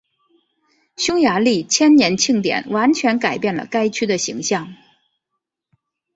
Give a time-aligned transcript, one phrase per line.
[0.95, 4.73] 匈牙利千年庆典完全改变了该区的形象。